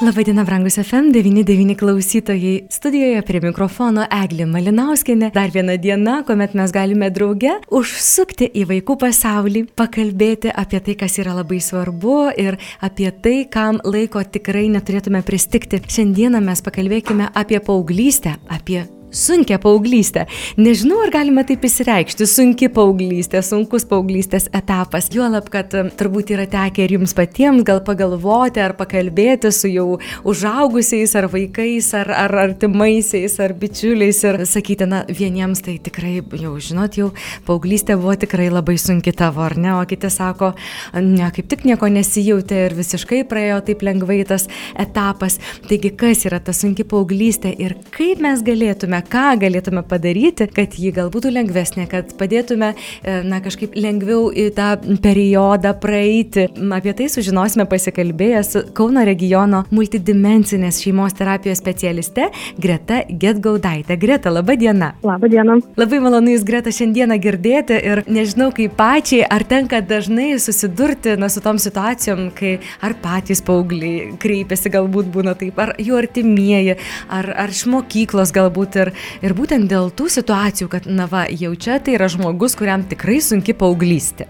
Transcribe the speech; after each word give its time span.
Labadiena, 0.00 0.44
brangus 0.44 0.78
FM99 0.78 1.76
klausytojai. 1.76 2.64
Studijoje 2.72 3.20
prie 3.28 3.40
mikrofono 3.44 4.06
Eglė 4.08 4.46
Malinauskinė. 4.48 5.28
Dar 5.34 5.50
viena 5.52 5.74
diena, 5.76 6.14
kuomet 6.24 6.54
mes 6.56 6.72
galime 6.72 7.10
drauge 7.12 7.58
užsukti 7.68 8.48
į 8.48 8.62
vaikų 8.70 8.96
pasaulį, 9.02 9.66
pakalbėti 9.76 10.54
apie 10.62 10.80
tai, 10.86 10.94
kas 11.02 11.18
yra 11.20 11.34
labai 11.36 11.58
svarbu 11.60 12.14
ir 12.40 12.56
apie 12.80 13.10
tai, 13.12 13.34
kam 13.52 13.82
laiko 13.84 14.22
tikrai 14.24 14.70
neturėtume 14.72 15.20
pristikti. 15.20 15.82
Šiandieną 15.84 16.40
mes 16.48 16.64
pakalbėkime 16.64 17.28
apie 17.36 17.60
paauglystę, 17.60 18.38
apie 18.48 18.86
sunkia 19.10 19.58
paauglystė. 19.62 20.26
Nežinau, 20.60 21.00
ar 21.04 21.12
galima 21.14 21.44
taip 21.46 21.64
įsireikšti. 21.66 22.26
Sunki 22.30 22.70
paauglystė, 22.72 23.42
sunkus 23.44 23.86
paauglystės 23.90 24.48
etapas. 24.56 25.10
Juolab, 25.14 25.50
kad 25.52 25.74
turbūt 25.98 26.32
yra 26.34 26.46
tekę 26.50 26.84
ir 26.84 26.94
jums 26.96 27.14
patiems 27.16 27.64
gal 27.66 27.82
pagalvoti 27.86 28.62
ar 28.62 28.76
pakalbėti 28.78 29.50
su 29.54 29.70
jau 29.70 29.98
užaugusiais 30.28 31.14
ar 31.18 31.28
vaikais 31.32 31.90
ar, 31.98 32.12
ar 32.14 32.36
artimaisiais 32.46 33.36
ar 33.42 33.54
bičiuliais 33.58 34.22
ir 34.28 34.40
sakyti, 34.48 34.88
na, 34.90 35.02
vieniems 35.08 35.64
tai 35.66 35.78
tikrai 35.82 36.20
jau, 36.20 36.54
žinot, 36.62 36.98
jau 37.00 37.10
paauglystė 37.48 37.98
buvo 38.00 38.14
tikrai 38.20 38.50
labai 38.52 38.76
sunki 38.80 39.14
tavo, 39.16 39.44
ar 39.46 39.56
ne, 39.58 39.72
o 39.76 39.82
kiti 39.88 40.10
sako, 40.12 40.52
ne, 40.94 41.26
kaip 41.34 41.50
tik 41.50 41.66
nieko 41.68 41.90
nesijautė 41.90 42.64
ir 42.68 42.76
visiškai 42.78 43.22
praėjo 43.30 43.60
taip 43.66 43.84
lengvai 43.86 44.22
tas 44.28 44.46
etapas. 44.78 45.40
Taigi, 45.68 45.92
kas 45.98 46.24
yra 46.28 46.40
ta 46.44 46.54
sunki 46.56 46.86
paauglystė 46.88 47.52
ir 47.58 47.76
kaip 47.94 48.22
mes 48.22 48.44
galėtume 48.46 48.99
galėtume, 49.00 49.10
ką 49.10 49.38
galėtume 49.40 49.82
padaryti, 49.82 50.46
kad 50.52 50.74
ji 50.74 50.92
gal 50.92 51.10
būtų 51.10 51.30
lengvesnė, 51.32 51.88
kad 51.88 52.12
padėtume, 52.18 52.74
e, 53.02 53.22
na, 53.22 53.40
kažkaip 53.40 53.74
lengviau 53.74 54.30
į 54.32 54.52
tą 54.54 54.76
periodą 55.02 55.74
praeiti. 55.80 56.48
Apie 56.72 56.92
tai 56.92 57.08
sužinosime 57.08 57.66
pasikalbėję 57.66 58.42
su 58.44 58.62
Kauno 58.74 59.04
regiono 59.04 59.64
multidimensinės 59.70 60.80
šeimos 60.82 61.14
terapijos 61.14 61.58
specialiste 61.58 62.30
Greta 62.58 63.04
Getgaudaitė. 63.08 63.96
Greta, 63.98 64.30
laba 64.30 64.56
diena. 64.56 64.94
Labą 65.02 65.28
dieną. 65.28 65.60
Labai 65.76 66.00
malonu 66.00 66.34
Jūs, 66.34 66.44
Greta, 66.44 66.70
šiandieną 66.70 67.18
girdėti 67.20 67.78
ir 67.80 68.04
nežinau, 68.06 68.50
kaip 68.52 68.76
pačiai, 68.76 69.24
ar 69.24 69.44
tenka 69.44 69.80
dažnai 69.80 70.38
susidurti 70.38 71.16
na, 71.18 71.28
su 71.28 71.40
tom 71.40 71.58
situacijom, 71.58 72.30
kai 72.34 72.58
ar 72.82 72.94
patys 73.02 73.42
paaugliai 73.42 74.16
kreipiasi, 74.20 74.70
galbūt 74.70 75.10
būna 75.12 75.34
taip, 75.38 75.58
ar 75.58 75.74
jų 75.78 75.98
artimieji, 75.98 76.76
ar, 77.08 77.30
ar 77.44 77.50
iš 77.50 77.66
mokyklos 77.70 78.32
galbūt 78.34 78.80
ir 78.80 78.89
ir, 78.90 78.98
ir 79.24 79.36
būtent 79.38 79.70
dėl 79.70 79.88
tų 79.94 80.10
situacijų, 80.18 80.68
kad, 80.74 80.90
na 80.90 81.08
va, 81.10 81.24
jau 81.30 81.54
čia 81.54 81.78
tai 81.80 81.96
yra 81.96 82.10
žmogus, 82.12 82.58
kuriam 82.58 82.84
tikrai 82.90 83.20
sunki 83.24 83.56
paauglystė. 83.56 84.28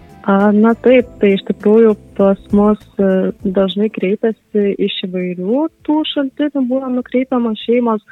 Na 0.53 0.75
taip, 0.77 1.07
tai 1.17 1.31
iš 1.33 1.41
tikrųjų 1.47 1.95
pas 2.17 2.41
mus 2.53 2.81
e, 3.01 3.31
dažnai 3.41 3.89
kreipiasi 3.89 4.75
iš 4.77 4.99
įvairių 5.07 5.63
tų 5.87 5.95
šaltinių, 6.11 6.61
būna 6.69 6.91
nukreipiamos 6.93 7.63
šeimos, 7.65 8.03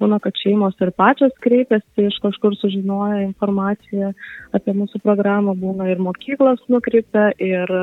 būna, 0.00 0.16
kad 0.24 0.40
šeimos 0.40 0.78
ir 0.80 0.94
pačios 0.96 1.34
kreipiasi, 1.44 2.06
iš 2.08 2.16
kažkur 2.24 2.56
sužinoja 2.56 3.26
informaciją 3.26 4.14
apie 4.56 4.72
mūsų 4.78 5.02
programą, 5.04 5.52
būna 5.52 5.90
ir 5.92 6.00
mokyklos 6.00 6.64
nukreipia, 6.72 7.28
ir 7.36 7.74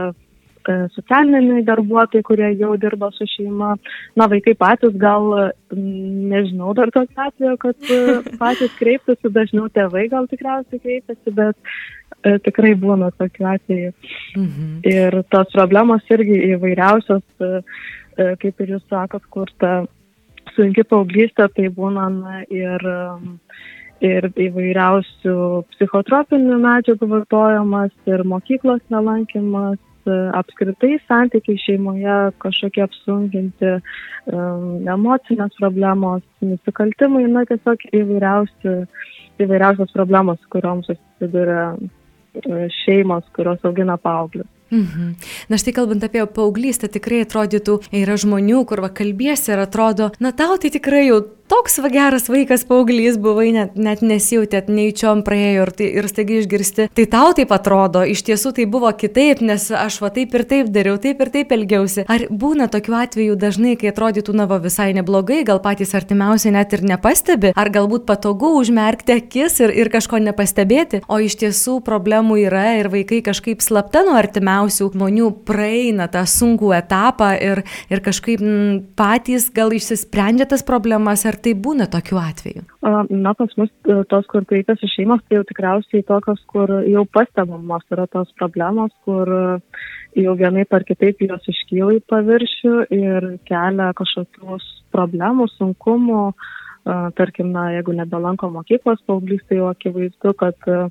socialiniai 0.95 1.63
darbuotojai, 1.67 2.23
kurie 2.25 2.49
jau 2.59 2.73
dirba 2.79 3.09
su 3.15 3.27
šeima. 3.31 3.75
Na, 4.19 4.27
vaikai 4.31 4.55
patys 4.59 4.95
gal, 4.99 5.29
nežinau 5.73 6.73
dar 6.77 6.91
tokio 6.95 7.27
atveju, 7.27 7.57
kad 7.61 7.91
e, 7.91 7.99
patys 8.41 8.73
kreiptųsi, 8.79 9.33
dažniau 9.33 9.69
tėvai 9.73 10.07
gal 10.13 10.27
tikriausiai 10.31 10.81
kreipiasi, 10.83 11.35
bet 11.37 11.57
e, 12.23 12.37
tikrai 12.47 12.73
būna 12.79 13.11
tokių 13.19 13.47
atvejų. 13.53 13.93
Mhm. 14.37 14.73
Ir 14.93 15.21
tos 15.33 15.53
problemos 15.55 16.13
irgi 16.13 16.41
įvairiausios, 16.53 17.25
e, 17.41 17.63
e, 18.17 18.33
kaip 18.43 18.65
ir 18.65 18.75
jūs 18.77 18.85
sakot, 18.91 19.25
kur 19.33 19.51
ta 19.61 19.79
sunki 20.55 20.85
paauglystė, 20.87 21.49
tai 21.53 21.71
būna 21.73 22.09
na, 22.13 22.43
ir 22.49 22.87
ir 24.03 24.27
įvairiausių 24.29 25.35
psichotropinių 25.73 26.59
medžiagų 26.61 27.07
vartojimas, 27.13 27.93
ir 28.09 28.23
mokyklos 28.29 28.83
nelankimas, 28.93 29.79
apskritai 30.09 30.97
santykiai 31.07 31.59
šeimoje 31.61 32.17
kažkokie 32.43 32.83
apsunkinti, 32.85 33.77
emocinės 34.95 35.55
problemos, 35.59 36.25
nusikaltimai, 36.43 37.25
na 37.31 37.45
tiesiog 37.47 37.87
įvairiausi, 37.93 38.75
įvairiausios 39.43 39.93
problemos, 39.95 40.41
kuriuoms 40.53 40.89
susiduria 40.91 41.71
e, 41.77 42.67
šeimos, 42.83 43.27
kurios 43.37 43.63
augina 43.67 43.97
paauglius. 43.97 44.49
Mhm. 44.69 45.13
Na 45.47 45.55
štai 45.55 45.71
kalbant 45.71 46.03
apie 46.03 46.25
paauglystę, 46.27 46.89
tikrai 46.91 47.21
atrodytų, 47.23 47.79
yra 47.95 48.17
žmonių, 48.19 48.65
kur 48.67 48.83
va 48.83 48.91
kalbėsi 48.91 49.53
ir 49.53 49.63
atrodo, 49.63 50.11
na 50.19 50.33
tau 50.35 50.57
tai 50.59 50.73
tikrai 50.73 51.05
jau 51.07 51.21
toks 51.47 51.79
va 51.83 51.89
geras 51.91 52.27
vaikas 52.29 52.65
paauglys 52.67 53.17
buvai, 53.21 53.49
net, 53.55 53.75
net 53.79 54.03
nesijautėt, 54.05 54.67
neįčiom 54.71 55.23
praėjo 55.27 55.63
ir, 55.65 55.71
tai, 55.79 55.87
ir 56.01 56.07
staiga 56.11 56.35
išgirsti. 56.41 56.87
Tai 56.97 57.05
tau 57.11 57.31
taip 57.37 57.53
atrodo, 57.55 58.03
iš 58.03 58.23
tiesų 58.27 58.53
tai 58.57 58.67
buvo 58.69 58.91
kitaip, 58.91 59.41
nes 59.45 59.69
aš 59.71 59.99
va 60.03 60.11
taip 60.13 60.35
ir 60.35 60.43
taip 60.49 60.71
dariau, 60.75 60.97
taip 61.01 61.21
ir 61.23 61.31
taip 61.33 61.53
elgiausi. 61.55 62.05
Ar 62.11 62.27
būna 62.29 62.67
tokių 62.71 62.97
atvejų 62.99 63.37
dažnai, 63.39 63.75
kai 63.79 63.91
atrodytų, 63.93 64.35
na 64.37 64.47
va 64.49 64.59
visai 64.63 64.89
neblogai, 64.97 65.43
gal 65.47 65.61
patys 65.63 65.95
artimiausiai 65.97 66.53
net 66.57 66.75
ir 66.75 66.83
nepastebi, 66.87 67.53
ar 67.55 67.71
galbūt 67.73 68.07
patogu 68.09 68.51
užmerkti 68.59 69.15
akis 69.15 69.61
ir, 69.63 69.73
ir 69.75 69.91
kažko 69.93 70.19
nepastebėti, 70.27 71.03
o 71.07 71.21
iš 71.23 71.39
tiesų 71.43 71.79
problemų 71.87 72.41
yra 72.43 72.65
ir 72.81 72.91
vaikai 72.91 73.21
kažkaip 73.25 73.63
slapta 73.63 74.03
nuo 74.07 74.17
artimiausių 74.19 74.91
žmonių 74.97 75.31
praeina 75.47 76.09
tą 76.11 76.25
sunkų 76.27 76.73
etapą 76.81 77.31
ir, 77.39 77.63
ir 77.91 78.03
kažkaip 78.03 78.43
m, 78.43 78.83
patys 78.99 79.47
gal 79.55 79.71
išsisprendžia 79.75 80.49
tas 80.51 80.65
problemas, 80.67 81.23
ar 81.27 81.36
ar 81.37 81.43
tai 81.45 81.53
būna 81.53 81.85
tokių 81.93 82.17
atvejų? 82.21 82.63
Na, 83.13 83.33
pas 83.37 83.53
mus 83.59 83.69
e, 83.85 83.99
tos, 84.09 84.25
kur 84.31 84.45
kreipiasi 84.49 84.89
šeimos, 84.89 85.21
tai 85.27 85.37
jau 85.37 85.45
tikriausiai 85.47 86.05
tokios, 86.07 86.41
kur 86.49 86.71
jau 86.89 87.05
pastebamos 87.13 87.85
yra 87.93 88.07
tos 88.09 88.31
problemos, 88.39 88.93
kur 89.05 89.29
e, 89.29 89.43
jau 90.17 90.33
vienaip 90.39 90.73
ar 90.73 90.85
kitaip 90.87 91.21
jos 91.21 91.51
iškyla 91.53 91.99
į 91.99 92.03
paviršių 92.09 92.75
ir 92.97 93.29
kelia 93.49 93.91
kažkokius 93.97 94.65
problemų, 94.95 95.51
sunkumų. 95.57 96.23
Tarkim, 96.87 97.49
na, 97.51 97.65
jeigu 97.75 97.91
nebelanko 97.91 98.47
mokyklos 98.47 99.01
paauglys, 99.09 99.41
tai 99.49 99.57
jau 99.57 99.65
akivaizdu, 99.73 100.31
kad 100.39 100.69
e, 100.71 100.85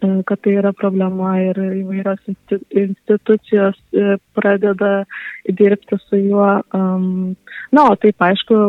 kad 0.00 0.40
tai 0.44 0.56
yra 0.60 0.72
problema 0.76 1.36
ir 1.42 1.58
įvairios 1.82 2.22
institucijos 2.30 3.78
pradeda 4.36 5.04
dirbti 5.48 5.98
su 6.06 6.20
juo. 6.20 6.50
Na, 6.72 7.86
o 7.86 7.94
taip 8.00 8.22
aišku, 8.22 8.60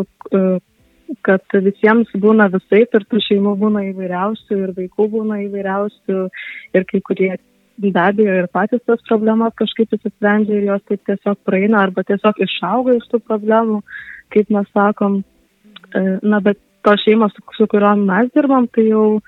kad 1.26 1.58
visiems 1.66 2.14
būna 2.22 2.48
visaip 2.54 2.96
ir 2.98 3.06
tų 3.10 3.22
šeimų 3.28 3.56
būna 3.62 3.84
įvairiausių 3.92 4.62
ir 4.62 4.72
vaikų 4.78 5.10
būna 5.18 5.42
įvairiausių 5.46 6.24
ir 6.78 6.88
kai 6.90 7.02
kurie 7.06 7.36
be 7.78 7.92
abejo 8.00 8.36
ir 8.40 8.48
patys 8.48 8.84
tas 8.88 9.02
problemas 9.10 9.54
kažkaip 9.60 9.94
įsisprendžia 9.98 10.60
ir 10.60 10.68
jos 10.70 10.84
taip 10.90 11.02
tiesiog 11.10 11.40
praeina 11.48 11.82
arba 11.84 12.06
tiesiog 12.08 12.40
išauga 12.46 12.96
iš 12.96 13.08
tų 13.12 13.20
problemų, 13.28 13.82
kaip 14.34 14.52
mes 14.56 14.70
sakom. 14.74 15.24
E, 15.92 16.04
na, 16.24 16.40
bet 16.40 16.60
tos 16.88 17.04
šeimos, 17.04 17.36
su, 17.36 17.44
su 17.58 17.68
kuriuom 17.72 18.06
mes 18.08 18.32
dirbam, 18.36 18.70
tai 18.72 18.88
jau 18.88 19.20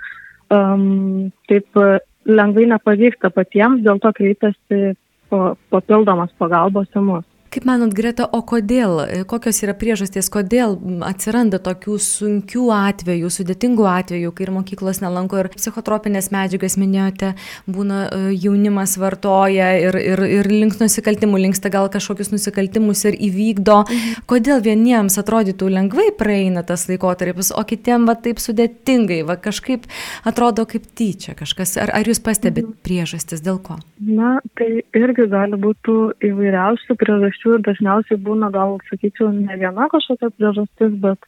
um, 0.54 1.32
taip 1.50 1.82
lengvai 2.28 2.68
nepavyksta 2.74 3.32
patiems, 3.32 3.84
dėl 3.86 4.02
to 4.04 4.12
kreipiasi 4.16 4.94
po, 5.32 5.56
papildomas 5.74 6.34
pagalbos 6.40 6.90
į 6.96 7.04
mus. 7.08 7.26
Kaip 7.58 7.66
manot, 7.66 7.90
Greta, 7.98 8.28
o 8.38 8.44
kodėl, 8.46 9.00
kokios 9.26 9.64
yra 9.66 9.74
priežastys, 9.74 10.28
kodėl 10.30 10.76
atsiranda 11.08 11.58
tokių 11.58 11.96
sunkių 12.06 12.68
atvejų, 12.70 13.32
sudėtingų 13.34 13.88
atvejų, 13.90 14.34
kai 14.38 14.44
ir 14.46 14.52
mokyklos 14.54 15.00
nelanko 15.02 15.40
ir 15.42 15.50
psichotropinės 15.56 16.30
medžiagas 16.30 16.78
minėjote, 16.78 17.32
būna 17.66 18.04
e, 18.04 18.20
jaunimas 18.44 18.94
vartoja 19.02 19.72
ir, 19.82 19.98
ir, 19.98 20.22
ir 20.36 20.50
link 20.52 20.78
nusikaltimų, 20.78 21.40
linksta 21.48 21.72
gal 21.74 21.90
kažkokius 21.90 22.30
nusikaltimus 22.36 23.02
ir 23.10 23.18
įvykdo. 23.26 23.80
Mhm. 23.88 24.22
Kodėl 24.30 24.62
vieniems 24.62 25.18
atrodytų 25.18 25.72
lengvai 25.80 26.12
praeina 26.14 26.62
tas 26.62 26.86
laikotarpis, 26.92 27.50
o 27.58 27.66
kitiems 27.66 28.06
va 28.06 28.20
taip 28.22 28.38
sudėtingai, 28.38 29.24
va 29.26 29.40
kažkaip 29.42 29.90
atrodo 30.30 30.68
kaip 30.70 30.86
tyčia 30.94 31.34
kažkas. 31.42 31.74
Ar, 31.82 31.96
ar 32.04 32.06
jūs 32.06 32.22
pastebit 32.22 32.70
mhm. 32.70 32.78
priežastis, 32.86 33.42
dėl 33.42 33.58
ko? 33.66 33.82
Na, 33.98 34.38
tai 34.62 34.86
irgi 34.94 35.26
gali 35.34 35.58
būti 35.58 35.98
įvairiausių 36.30 37.02
priežasčių 37.02 37.47
priežasčių 37.48 37.56
ir 37.56 37.64
dažniausiai 37.66 38.20
būna 38.20 38.52
gal, 38.52 38.78
sakyčiau, 38.90 39.32
ne 39.32 39.56
viena 39.58 39.88
kažkokia 39.90 40.30
priežastis, 40.36 41.00
bet 41.02 41.20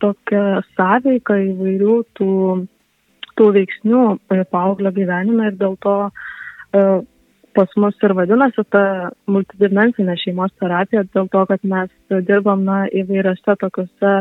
tokia 0.00 0.62
sąveika 0.76 1.36
įvairių 1.36 2.04
tų, 2.16 2.66
tų 3.36 3.52
veiksnių 3.52 4.18
paauglio 4.50 4.92
gyvenime 4.92 5.50
ir 5.50 5.56
dėl 5.58 5.76
to 5.80 6.12
pas 7.54 7.68
mus 7.76 7.94
ir 8.02 8.14
vadinasi 8.14 8.64
ta 8.70 9.10
multidimensinė 9.28 10.16
šeimos 10.16 10.52
terapija, 10.58 11.04
dėl 11.14 11.28
to, 11.28 11.44
kad 11.46 11.60
mes 11.62 11.90
dirbam 12.10 12.64
na, 12.64 12.86
įvairiose 12.88 13.56
tokiuose 13.60 14.14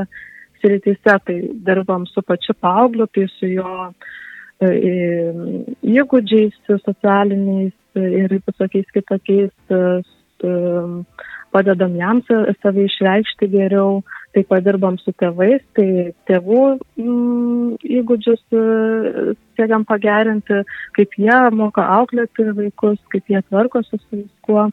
srityse, 0.62 1.20
tai 1.26 1.38
dirbam 1.66 2.06
su 2.06 2.22
pačiu 2.22 2.54
paaugliu, 2.60 3.08
tai 3.08 3.28
su 3.40 3.48
jo 3.48 3.94
įgūdžiais 4.62 6.54
socialiniais 6.84 7.74
ir 7.96 8.36
visokiais 8.46 8.92
kitokiais 8.94 9.56
padedam 11.52 11.96
jam 12.00 12.22
save 12.28 12.86
išreikšti 12.88 13.50
geriau, 13.52 14.02
taip 14.36 14.48
pat 14.52 14.64
dirbam 14.64 14.98
su 15.02 15.12
tėvais, 15.20 15.64
tai 15.76 16.14
tėvų 16.30 16.62
mm, 17.02 17.74
įgūdžius 18.00 18.42
e, 18.56 19.36
siekiam 19.60 19.84
pagerinti, 19.88 20.62
kaip 20.96 21.18
jie 21.20 21.40
moka 21.58 21.84
auklėti 22.00 22.48
vaikus, 22.56 23.00
kaip 23.12 23.28
jie 23.28 23.44
tvarkosi 23.50 24.00
su 24.00 24.22
viskuo. 24.22 24.70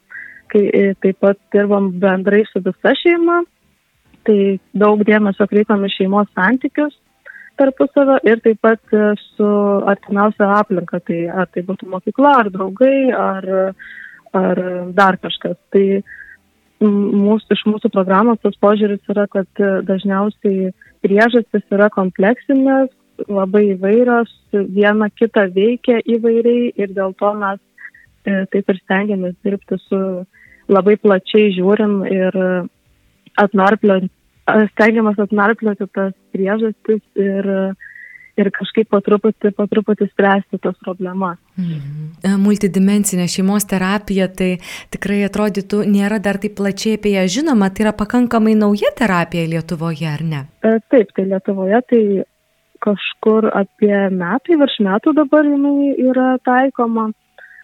Kai, 0.49 0.63
e, 0.73 0.95
taip 1.03 1.19
pat 1.21 1.37
dirbam 1.53 1.91
bendrai 2.01 2.45
su 2.49 2.63
visa 2.65 2.95
šeima, 2.97 3.43
tai 4.25 4.57
daug 4.73 5.03
dėmesio 5.05 5.45
kreipiam 5.51 5.85
į 5.85 5.93
šeimos 5.93 6.31
santykius 6.33 6.95
tarpusavio 7.59 8.19
ir 8.29 8.41
taip 8.45 8.61
pat 8.63 8.95
e, 8.95 9.11
su 9.35 9.49
artimiausia 9.93 10.49
aplinka, 10.61 11.03
tai 11.05 11.25
ar 11.29 11.51
tai 11.53 11.65
būtų 11.67 11.91
mokykla, 11.91 12.35
ar 12.45 12.51
draugai, 12.55 13.11
ar, 13.13 13.49
ar 14.37 14.61
dar 14.97 15.19
kažkas. 15.23 15.57
Tai 15.73 15.85
mūsų, 16.83 17.55
iš 17.57 17.65
mūsų 17.67 17.91
programos 17.95 18.41
tas 18.43 18.57
požiūris 18.63 19.03
yra, 19.11 19.27
kad 19.31 19.49
dažniausiai 19.89 20.73
priežastis 21.05 21.65
yra 21.75 21.89
kompleksinės, 21.95 22.91
labai 23.27 23.65
įvairios, 23.73 24.31
viena 24.53 25.09
kita 25.11 25.49
veikia 25.55 25.99
įvairiai 26.07 26.73
ir 26.79 26.93
dėl 26.95 27.17
to 27.19 27.33
mes 27.35 27.59
e, 28.23 28.45
taip 28.53 28.71
ir 28.71 28.79
stengiamės 28.85 29.35
dirbti 29.43 29.81
su 29.89 29.99
labai 30.71 30.95
plačiai 31.03 31.51
žiūrim 31.57 32.05
ir 32.07 32.39
atnarplioti, 33.43 34.11
stengiamės 34.75 35.19
atnarplioti 35.25 35.89
tas 35.97 36.15
priežastis 36.35 37.03
ir 37.19 37.49
uh, 37.51 37.88
ir 38.39 38.51
kažkaip 38.55 38.89
po 38.93 39.01
truputį, 39.05 39.53
po 39.57 39.67
truputį 39.71 40.09
spręsti 40.11 40.61
tos 40.63 40.77
problemas. 40.85 41.39
Mhm. 41.59 42.39
Multidimensinė 42.43 43.27
šeimos 43.31 43.67
terapija, 43.69 44.29
tai 44.31 44.51
tikrai 44.95 45.21
atrodytų, 45.27 45.83
nėra 45.91 46.21
dar 46.23 46.39
taip 46.43 46.57
plačiai 46.61 46.99
apie 46.99 47.15
ją 47.17 47.27
žinoma, 47.39 47.71
tai 47.75 47.89
yra 47.89 47.95
pakankamai 47.99 48.57
nauja 48.59 48.93
terapija 48.99 49.47
Lietuvoje, 49.51 50.09
ar 50.09 50.25
ne? 50.25 50.43
E, 50.63 50.79
taip, 50.93 51.15
tai 51.17 51.29
Lietuvoje 51.33 51.81
tai 51.91 52.03
kažkur 52.85 53.51
apie 53.59 53.95
metai, 54.15 54.59
virš 54.61 54.79
metų 54.87 55.15
dabar 55.19 55.47
jinai 55.47 55.97
yra 55.99 56.37
taikoma, 56.47 57.09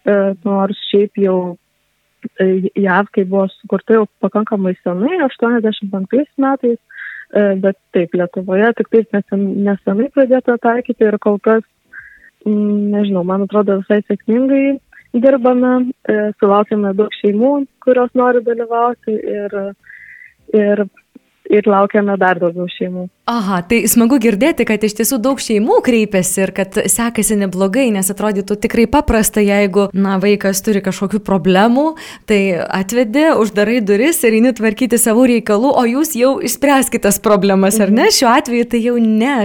e, 0.03 0.17
nors 0.43 0.81
šiaip 0.91 1.21
jau 1.23 1.37
e, 2.35 2.67
JAV, 2.75 3.13
kai 3.15 3.23
buvo 3.23 3.47
sukurta 3.61 3.95
jau 3.95 4.09
pakankamai 4.19 4.75
senai, 4.83 5.21
85 5.23 6.35
metais, 6.43 6.79
E, 6.79 6.94
bet 7.33 7.77
taip, 7.95 8.13
Lietuvoje 8.13 8.71
tik 8.77 8.91
taip 8.93 9.15
nesenai 9.31 10.09
pradėta 10.13 10.57
taikyti 10.61 11.07
ir 11.07 11.17
kol 11.19 11.39
kas, 11.39 11.63
mm, 12.45 12.91
nežinau, 12.95 13.23
man 13.27 13.47
atrodo 13.47 13.79
visai 13.81 14.01
sėkmingai 14.05 14.77
dirbame, 15.15 15.91
e, 16.09 16.15
sulaukime 16.39 16.93
daug 16.97 17.13
šeimų, 17.21 17.53
kurios 17.83 18.11
nori 18.19 18.41
dalyvauti 18.43 19.15
ir, 19.15 19.57
ir 20.53 20.83
ir 21.49 21.67
laukiame 21.69 22.17
dar 22.21 22.39
daugiau 22.41 22.67
šeimų. 22.71 23.07
Aha, 23.25 23.63
tai 23.65 23.79
smagu 23.89 24.19
girdėti, 24.21 24.67
kad 24.69 24.83
iš 24.85 24.93
tiesų 24.99 25.17
daug 25.23 25.39
šeimų 25.41 25.79
kreipiasi 25.85 26.43
ir 26.43 26.51
kad 26.53 26.77
sekasi 26.91 27.37
neblogai, 27.39 27.87
nes 27.93 28.11
atrodytų 28.13 28.57
tikrai 28.61 28.85
paprasta, 28.91 29.41
jeigu, 29.41 29.87
na, 29.97 30.19
vaikas 30.21 30.61
turi 30.65 30.83
kažkokių 30.85 31.23
problemų, 31.25 31.87
tai 32.29 32.39
atvedi, 32.61 33.23
uždarai 33.41 33.79
duris 33.81 34.21
ir 34.25 34.37
eini 34.37 34.53
tvarkyti 34.57 34.99
savo 35.01 35.25
reikalų, 35.29 35.73
o 35.73 35.85
jūs 35.89 36.13
jau 36.19 36.35
išspręskite 36.45 37.05
tas 37.07 37.17
problemas, 37.21 37.79
ar 37.81 37.89
ne? 37.93 38.05
Mhm. 38.07 38.15
Šiuo 38.15 38.29
atveju 38.31 38.69
tai 38.71 38.83
jau 38.83 38.95
ne, 39.01 39.35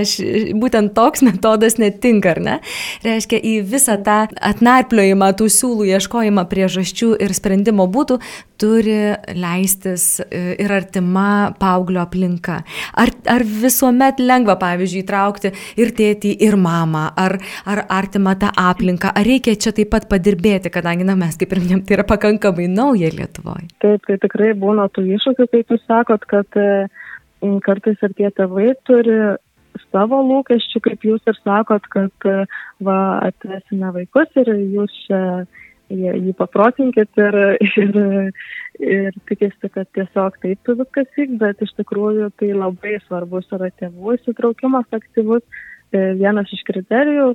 būtent 0.60 0.94
toks 0.96 1.24
metodas 1.24 1.80
netinka, 1.80 2.36
ar 2.36 2.42
ne? 2.44 2.58
Reiškia, 3.06 3.40
į 3.40 3.56
visą 3.68 3.96
tą 4.04 4.22
atnarpliojimą, 4.50 5.32
tų 5.40 5.48
siūlų 5.56 5.88
ieškojimą 5.96 6.44
priežasčių 6.52 7.14
ir 7.24 7.36
sprendimo 7.36 7.88
būtų 7.90 8.20
turi 8.60 9.16
leistis 9.36 10.20
e, 10.20 10.56
ir 10.60 10.72
artima 10.74 11.54
paauglio 11.90 12.02
aplinka. 12.02 12.62
Ar, 12.94 13.10
ar 13.26 13.42
visuomet 13.44 14.20
lengva, 14.20 14.56
pavyzdžiui, 14.60 15.02
įtraukti 15.04 15.52
ir 15.80 15.92
tėtį, 15.96 16.36
ir 16.46 16.56
mamą, 16.56 17.10
ar, 17.16 17.38
ar 17.66 17.84
artimą 17.88 18.36
tą 18.38 18.50
aplinką, 18.56 19.12
ar 19.14 19.26
reikia 19.26 19.56
čia 19.56 19.72
taip 19.72 19.90
pat 19.90 20.08
padirbėti, 20.08 20.70
kadangi, 20.70 21.04
na, 21.04 21.16
mes 21.18 21.36
kaip 21.36 21.52
ir 21.52 21.62
minėjom, 21.64 21.84
tai 21.86 21.98
yra 21.98 22.06
pakankamai 22.06 22.68
nauja 22.70 23.10
Lietuvoje. 23.10 23.68
Taip, 23.82 24.06
tai 24.06 24.18
tikrai 24.22 24.54
būna 24.54 24.88
tų 24.94 25.06
iššūkių, 25.16 25.46
kaip 25.50 25.74
jūs 25.74 25.86
sakot, 25.86 26.26
kad 26.30 26.60
e, 26.60 26.88
kartais 27.66 28.02
ir 28.02 28.16
tie 28.18 28.30
tėvai 28.36 28.74
turi 28.86 29.18
savo 29.90 30.20
lūkesčių, 30.26 30.82
kaip 30.84 31.06
jūs 31.06 31.24
ir 31.30 31.38
sakot, 31.42 31.86
kad 31.90 32.28
e, 32.28 32.44
va, 32.86 33.00
atvesime 33.26 33.90
vaikus 33.96 34.30
ir 34.40 34.52
jūs 34.54 34.94
čia 35.06 35.22
jį 35.90 36.34
paprotinkit 36.38 37.18
ir, 37.18 37.36
ir, 37.82 37.98
ir 38.78 39.18
tikėsi, 39.28 39.70
kad 39.74 39.88
tiesiog 39.96 40.38
taip 40.42 40.70
viskas 40.70 41.10
vyks, 41.16 41.38
bet 41.40 41.62
iš 41.66 41.74
tikrųjų 41.80 42.30
tai 42.40 42.52
labai 42.54 42.98
svarbus 43.06 43.50
yra 43.52 43.70
tėvų 43.80 44.16
įsitraukimas 44.18 44.88
aktyvus. 44.96 45.42
E, 45.90 46.12
vienas 46.20 46.50
iš 46.54 46.62
kriterijų 46.68 47.32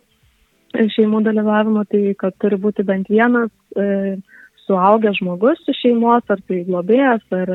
šeimų 0.96 1.22
dalyvavimo 1.26 1.84
tai, 1.92 2.14
kad 2.20 2.36
turi 2.40 2.60
būti 2.60 2.86
bent 2.88 3.10
vienas 3.12 3.52
e, 3.76 4.18
suaugęs 4.66 5.20
žmogus 5.20 5.62
iš 5.68 5.82
šeimos, 5.84 6.24
ar 6.32 6.40
tai 6.48 6.64
globėjas, 6.68 7.24
ar, 7.36 7.52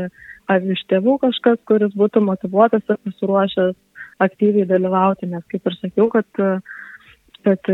ar 0.53 0.67
iš 0.75 0.83
tėvų 0.93 1.19
kažkas, 1.25 1.61
kuris 1.69 1.97
būtų 1.97 2.23
motivuotas 2.25 2.85
ir 2.89 3.01
pasiruošęs 3.07 3.77
aktyviai 4.21 4.69
dalyvauti, 4.69 5.31
nes 5.31 5.45
kaip 5.49 5.67
ir 5.67 5.77
sakiau, 5.81 6.11
kad, 6.13 6.29
kad 7.47 7.73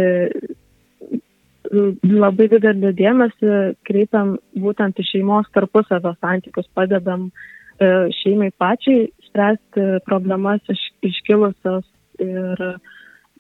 labai 2.03 2.49
didelį 2.53 2.93
dėmesį 2.99 3.53
kreipiam 3.89 4.37
būtent 4.57 4.99
į 5.01 5.07
šeimos 5.11 5.49
tarpusavio 5.55 6.15
santykius, 6.21 6.69
padedam 6.75 7.29
e, 7.29 8.11
šeimai 8.21 8.51
pačiai 8.59 9.09
spręsti 9.29 9.87
problemas 10.07 10.61
iš, 10.73 10.83
iškilusios 11.11 11.85
ir 12.23 12.63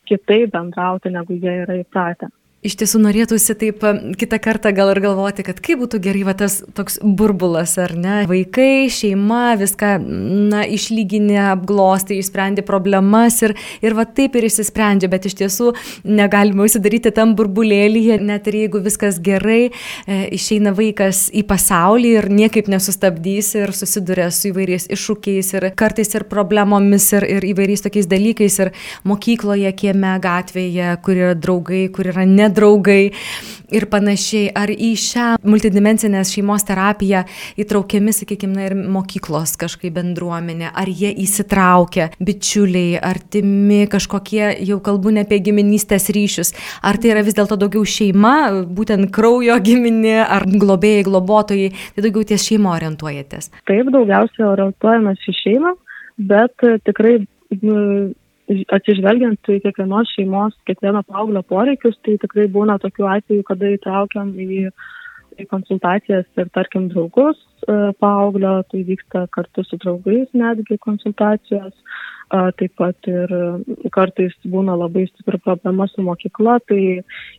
kitaip 0.06 0.52
bendrauti, 0.54 1.10
negu 1.10 1.36
jie 1.36 1.62
yra 1.64 1.78
įpratę. 1.80 2.30
Iš 2.66 2.74
tiesų 2.80 2.98
norėtųsi 3.04 3.54
taip 3.60 3.84
kitą 4.18 4.38
kartą 4.42 4.72
gal 4.74 4.90
ir 4.90 4.98
galvoti, 5.04 5.44
kad 5.46 5.60
kaip 5.62 5.78
būtų 5.84 6.00
gerai 6.02 6.24
va 6.26 6.32
tas 6.34 6.58
toks 6.74 6.96
burbulas, 6.98 7.76
ar 7.78 7.92
ne? 7.94 8.16
Vaikai, 8.26 8.88
šeima, 8.90 9.54
viską, 9.60 9.90
na, 10.50 10.64
išlyginė, 10.66 11.36
apglosti, 11.52 12.16
išsprendė 12.18 12.64
problemas 12.66 13.38
ir, 13.46 13.54
ir 13.86 13.94
va 13.94 14.02
taip 14.08 14.34
ir 14.34 14.48
išsisprendžia, 14.48 15.10
bet 15.12 15.28
iš 15.30 15.36
tiesų 15.38 15.68
negalima 16.08 16.66
užsidaryti 16.66 17.12
tam 17.14 17.36
burbulėlyje, 17.38 18.18
net 18.26 18.50
ir 18.50 18.58
jeigu 18.64 18.82
viskas 18.82 19.20
gerai, 19.22 19.68
e, 19.70 20.18
išeina 20.34 20.74
vaikas 20.74 21.28
į 21.30 21.44
pasaulį 21.46 22.12
ir 22.16 22.28
niekaip 22.40 22.72
nesustabdys 22.72 23.52
ir 23.60 23.74
susiduria 23.78 24.26
su 24.34 24.50
įvairiais 24.50 24.88
iššūkiais 24.96 25.52
ir 25.60 25.68
kartais 25.78 26.10
ir 26.18 26.26
problemomis 26.32 27.12
ir, 27.14 27.28
ir 27.36 27.46
įvairiais 27.52 27.86
tokiais 27.86 28.10
dalykais 28.10 28.58
ir 28.64 28.74
mokykloje, 29.06 29.70
kieme, 29.78 30.16
gatvėje, 30.24 30.90
kur 31.06 31.22
yra 31.22 31.38
draugai, 31.38 31.86
kur 31.94 32.10
yra 32.10 32.26
nedraugai 32.26 32.55
draugai 32.56 33.02
ir 33.74 33.86
panašiai. 33.90 34.50
Ar 34.56 34.70
į 34.70 34.92
šią 35.00 35.26
multidimensinės 35.46 36.32
šeimos 36.34 36.66
terapiją 36.66 37.24
įtraukiami, 37.60 38.14
sakykime, 38.14 38.66
ir 38.68 38.76
mokyklos 38.76 39.56
kažkaip 39.60 39.94
bendruomenė, 39.96 40.70
ar 40.74 40.90
jie 40.90 41.12
įsitraukia, 41.24 42.10
bičiuliai, 42.22 42.96
artimi, 43.00 43.84
kažkokie, 43.92 44.44
jau 44.66 44.80
kalbu 44.84 45.14
ne 45.16 45.26
apie 45.26 45.40
giminystės 45.44 46.10
ryšius, 46.14 46.52
ar 46.86 47.00
tai 47.00 47.14
yra 47.14 47.24
vis 47.26 47.36
dėlto 47.38 47.58
daugiau 47.60 47.86
šeima, 47.86 48.36
būtent 48.76 49.10
kraujo 49.14 49.56
giminė, 49.64 50.18
ar 50.24 50.46
globėjai, 50.50 51.06
globotojai, 51.08 51.72
tai 51.94 52.06
daugiau 52.06 52.26
ties 52.28 52.46
šeimo 52.46 52.72
orientuojatės? 52.74 53.50
Taip, 53.68 53.90
daugiausiai 53.94 54.46
orientuojamės 54.50 55.26
į 55.26 55.36
šeimą, 55.42 55.74
bet 56.30 56.68
tikrai 56.86 57.18
atsižvelgiant 58.46 59.50
į 59.50 59.58
kiekvienos 59.64 60.12
šeimos, 60.14 60.54
kiekvieno 60.68 61.02
paauglio 61.06 61.42
poreikius, 61.46 61.96
tai 62.06 62.16
tikrai 62.22 62.46
būna 62.52 62.78
tokių 62.82 63.08
atvejų, 63.16 63.46
kada 63.48 63.72
įtraukiam 63.74 64.32
į, 64.38 64.68
į 65.42 65.46
konsultacijas 65.50 66.26
ir, 66.38 66.50
tarkim, 66.54 66.88
draugus 66.92 67.40
e, 67.66 67.92
paauglio, 68.02 68.60
tai 68.70 68.84
vyksta 68.86 69.26
kartu 69.34 69.66
su 69.66 69.78
draugais 69.82 70.28
netgi 70.34 70.78
konsultacijos. 70.82 71.74
Taip 72.26 72.72
pat 72.74 73.06
ir 73.06 73.30
kartais 73.94 74.32
būna 74.50 74.74
labai 74.74 75.04
stipri 75.06 75.38
problema 75.44 75.86
su 75.86 76.02
mokykla, 76.02 76.56
tai 76.66 76.80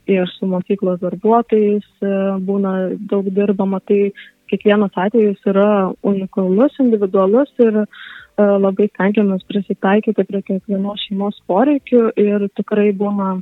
ir 0.08 0.30
su 0.32 0.48
mokyklos 0.48 1.02
darbuotojais 1.02 1.88
e, 2.00 2.14
būna 2.48 2.76
daug 3.12 3.28
dirbama, 3.36 3.82
tai 3.84 4.14
kiekvienas 4.48 4.96
atvejis 4.96 5.44
yra 5.52 5.92
unikalus, 6.08 6.80
individualus 6.80 7.52
ir 7.60 7.82
uh, 7.82 8.06
E, 8.27 8.27
labai 8.38 8.88
stengiamės 8.92 9.46
prisitaikyti 9.50 10.26
prie 10.28 10.42
kiekvienos 10.46 11.06
šeimos 11.08 11.40
poreikių 11.50 12.12
ir 12.22 12.46
tikrai 12.60 12.92
būna 12.94 13.38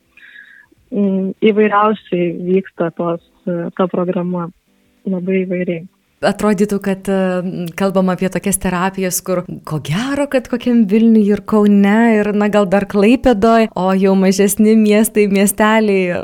mm, 0.91 1.33
įvairiausiai 1.43 2.29
vyksta 2.47 2.91
tos, 2.95 3.23
ta 3.45 3.87
programa, 3.91 4.47
labai 5.05 5.43
įvairiai 5.43 5.83
atrodytų, 6.23 6.79
kad 6.83 7.09
e, 7.11 7.17
kalbam 7.77 8.09
apie 8.13 8.29
tokias 8.31 8.59
terapijas, 8.61 9.19
kur 9.25 9.43
ko 9.67 9.79
gero, 9.83 10.27
kad 10.31 10.47
kokiam 10.51 10.83
Vilniui 10.89 11.25
ir 11.27 11.43
Kaune 11.47 11.97
ir, 12.17 12.31
na, 12.37 12.49
gal 12.53 12.67
dar 12.71 12.87
Klaipėdoj, 12.89 13.69
o 13.75 13.87
jau 13.97 14.15
mažesni 14.19 14.75
miestai, 14.79 15.27
miesteliai, 15.31 16.19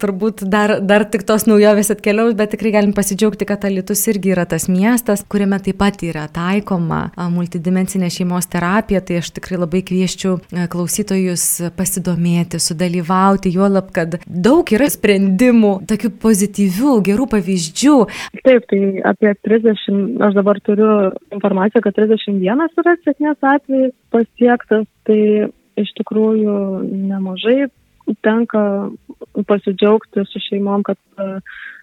turbūt 0.00 0.44
dar, 0.50 0.78
dar 0.84 1.06
tik 1.10 1.26
tos 1.28 1.46
naujovės 1.48 1.92
atkeliaus, 1.94 2.34
bet 2.38 2.54
tikrai 2.54 2.72
galim 2.78 2.94
pasidžiaugti, 2.96 3.48
kad 3.48 3.66
Alitus 3.68 4.06
irgi 4.10 4.32
yra 4.34 4.46
tas 4.48 4.68
miestas, 4.72 5.24
kuriame 5.28 5.60
taip 5.62 5.78
pat 5.80 6.02
yra 6.06 6.26
taikoma 6.32 7.10
multidimensinė 7.32 8.10
šeimos 8.12 8.48
terapija, 8.52 9.02
tai 9.04 9.20
aš 9.20 9.32
tikrai 9.36 9.60
labai 9.60 9.82
kvieščiau 9.86 10.38
klausytojus 10.72 11.46
pasidomėti, 11.76 12.60
sudalyvauti, 12.62 13.52
juolab, 13.54 13.92
kad 13.94 14.18
daug 14.26 14.66
yra 14.74 14.88
sprendimų, 14.92 15.72
tokių 15.90 16.12
pozityvių, 16.22 16.96
gerų 17.06 17.28
pavyzdžių. 17.36 17.96
Taip, 18.46 18.66
tai 18.70 18.80
apie 19.12 19.35
30, 19.44 20.16
aš 20.22 20.36
dabar 20.36 20.60
turiu 20.64 21.12
informaciją, 21.34 21.82
kad 21.84 21.96
31 21.98 22.80
yra 22.82 22.94
sėkmės 23.02 23.48
atvejais 23.54 23.94
pasiektas, 24.14 24.86
tai 25.08 25.20
iš 25.76 25.92
tikrųjų 25.98 26.56
nemažai 27.10 27.66
tenka 28.24 28.62
pasidžiaugti 29.48 30.24
su 30.30 30.42
šeimom, 30.46 30.84
kad, 30.86 30.98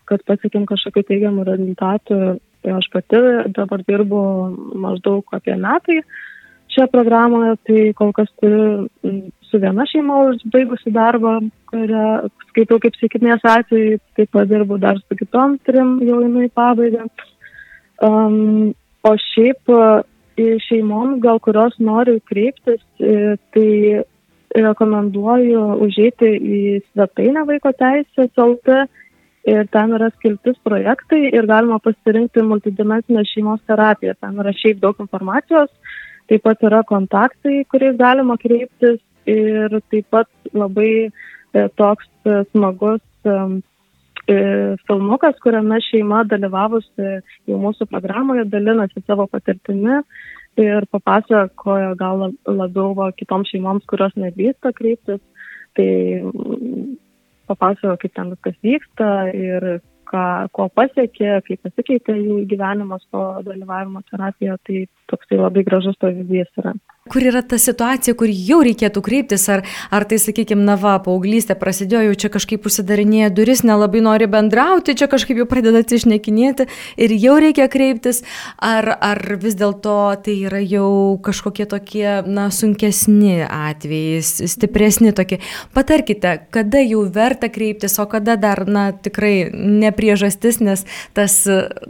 kad 0.09 0.23
pasiekėm 0.27 0.65
kažkokiu 0.69 1.05
teigiamu 1.09 1.45
rezultatu. 1.47 2.37
Aš 2.63 2.85
pati 2.93 3.19
dabar 3.51 3.81
dirbu 3.83 4.19
maždaug 4.79 5.33
apie 5.35 5.57
metai 5.59 5.99
šią 6.73 6.87
programą, 6.91 7.57
tai 7.67 7.91
kol 7.97 8.13
kas 8.15 8.31
turiu 8.41 8.87
su 9.49 9.59
viena 9.61 9.85
šeima 9.89 10.21
užbaigusi 10.31 10.93
darbą, 10.95 11.35
kurią 11.69 12.05
skaitau 12.49 12.79
kaip 12.81 12.97
sėkmės 12.97 13.43
atveju, 13.45 13.99
taip 14.17 14.31
pat 14.33 14.49
dirbu 14.49 14.79
dar 14.81 14.97
su 15.03 15.17
kitom 15.19 15.59
trim 15.67 15.99
jau 16.07 16.23
jinai 16.23 16.49
pabaigą. 16.55 17.05
Um, 18.03 18.73
o 19.03 19.13
šiaip 19.19 19.69
šeimom, 20.37 21.19
gal 21.21 21.39
kurios 21.39 21.75
nori 21.79 22.19
kreiptis, 22.25 22.81
e, 22.99 23.35
tai 23.53 24.03
rekomenduoju 24.53 25.61
užėti 25.85 26.29
į 26.29 26.59
svetainę 26.91 27.45
vaiko 27.49 27.71
teisės 27.73 28.29
LT 28.37 28.83
ir 29.49 29.67
ten 29.73 29.93
yra 29.97 30.09
skiltis 30.13 30.57
projektai 30.63 31.29
ir 31.33 31.47
galima 31.49 31.79
pasirinkti 31.83 32.43
multidimensinę 32.45 33.25
šeimos 33.27 33.63
terapiją. 33.67 34.13
Ten 34.21 34.37
yra 34.39 34.53
šiaip 34.55 34.79
daug 34.79 34.99
informacijos, 35.01 35.71
taip 36.29 36.43
pat 36.45 36.61
yra 36.63 36.83
kontaktai, 36.87 37.63
kuriais 37.69 37.97
galima 37.97 38.37
kreiptis 38.37 39.01
ir 39.25 39.79
taip 39.89 40.07
pat 40.13 40.29
labai 40.53 41.09
e, 41.09 41.67
toks 41.77 42.07
e, 42.25 42.43
smagus 42.51 43.01
E, 43.23 43.33
filmukas, 44.27 45.35
kuriame 45.43 45.79
šeima 45.83 46.23
dalyvavusi 46.31 47.09
jau 47.49 47.59
mūsų 47.59 47.89
programoje 47.91 48.45
dalinasi 48.47 49.03
savo 49.07 49.27
patirtimi 49.27 49.99
ir 50.61 50.85
papasakojo 50.93 51.95
gal 51.99 52.29
labiau 52.47 53.09
kitoms 53.17 53.51
šeimoms, 53.51 53.85
kurios 53.89 54.13
nedrįsta 54.15 54.71
kreiptis. 54.77 55.21
Tai 55.73 55.89
papasakojo, 57.49 57.97
kaip 58.01 58.13
ten 58.15 58.29
viskas 58.35 58.59
vyksta 58.63 59.09
ir 59.33 59.65
ką, 60.09 60.25
ko 60.53 60.67
pasiekė, 60.77 61.39
kaip 61.47 61.63
pasikeitė 61.65 62.15
jų 62.19 62.43
gyvenimas 62.51 63.03
po 63.11 63.23
dalyvavimo 63.45 64.03
terapijoje. 64.11 64.59
Tai 64.67 64.83
toksai 65.11 65.39
labai 65.41 65.65
gražus 65.67 65.99
pavyzdys 66.01 66.49
yra. 66.61 66.75
Kur 67.11 67.19
yra 67.27 67.41
ta 67.43 67.57
situacija, 67.59 68.13
kur 68.15 68.29
jau 68.31 68.61
reikėtų 68.63 69.01
kreiptis, 69.03 69.43
ar, 69.51 69.65
ar 69.91 70.05
tai, 70.07 70.15
sakykime, 70.23 70.63
na 70.63 70.77
va, 70.79 70.93
paauglystė 71.03 71.57
prasidėjo, 71.59 72.05
jau 72.07 72.19
čia 72.21 72.29
kažkaip 72.31 72.63
užsidarinėja 72.69 73.27
duris, 73.35 73.59
nelabai 73.67 73.99
nori 74.05 74.29
bendrauti, 74.31 74.95
čia 74.95 75.09
kažkaip 75.11 75.41
jau 75.41 75.45
pradeda 75.51 75.81
atsišnekinėti 75.83 76.69
ir 77.03 77.15
jau 77.19 77.33
reikia 77.43 77.67
kreiptis, 77.67 78.21
ar, 78.55 78.87
ar 79.03 79.19
vis 79.41 79.57
dėlto 79.59 79.97
tai 80.23 80.37
yra 80.47 80.61
jau 80.63 81.17
kažkokie 81.27 81.67
tokie, 81.73 82.07
na, 82.23 82.47
sunkesni 82.55 83.41
atvejai, 83.49 84.23
stipresni 84.23 85.11
tokie. 85.11 85.41
Patarkite, 85.75 86.37
kada 86.55 86.85
jau 86.85 87.03
verta 87.03 87.51
kreiptis, 87.51 87.99
o 87.99 88.07
kada 88.07 88.37
dar, 88.39 88.63
na, 88.63 88.85
tikrai 88.95 89.51
nepriežastis, 89.51 90.61
nes 90.63 90.87
tas, 91.11 91.35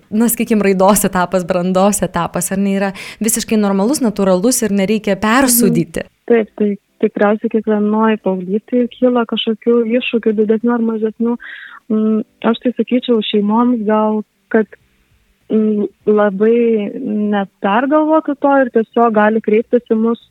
na, 0.09 0.33
sakykime, 0.33 0.65
raidos 0.65 1.05
etapas, 1.05 1.45
brandos 1.45 2.01
etapas, 2.01 2.49
ar 2.49 2.65
ne 2.65 2.75
yra 2.81 2.93
visiškai 3.23 3.59
normalus, 3.59 4.01
natūralus 4.03 4.63
ir 4.65 4.73
nereikia 4.75 4.93
reikia 4.93 5.19
persudyti. 5.19 6.03
Mhm. 6.03 6.09
Taip, 6.27 6.49
tai 6.57 6.77
tikriausiai 7.03 7.51
kiekvienoje 7.51 8.21
paauglystėje 8.23 8.87
kyla 8.97 9.25
kažkokių 9.27 9.83
iššūkių, 9.99 10.35
didesnių 10.39 10.73
ar 10.73 10.81
mažesnių. 10.81 11.37
Mm, 11.91 12.23
aš 12.47 12.57
tai 12.63 12.71
sakyčiau 12.77 13.19
šeimoms 13.27 13.83
gal, 13.85 14.23
kad 14.49 14.67
mm, 15.51 15.89
labai 16.07 16.89
nepergalvotų 17.33 18.37
to 18.39 18.53
ir 18.63 18.71
tiesiog 18.77 19.13
gali 19.13 19.41
kreiptis 19.43 19.83
į 19.91 19.99
mus, 19.99 20.21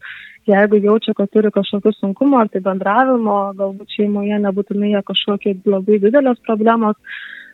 jeigu 0.48 0.80
jaučia, 0.80 1.12
kad 1.14 1.30
turi 1.30 1.52
kažkokių 1.52 1.92
sunkumų 1.98 2.40
ar 2.40 2.48
tai 2.48 2.64
bendravimo, 2.64 3.52
galbūt 3.58 3.92
šeimoje 3.98 4.40
nebūtinai 4.46 4.94
jie 4.94 5.02
kažkokie 5.04 5.58
labai 5.66 6.00
didelės 6.02 6.40
problemos. 6.48 6.96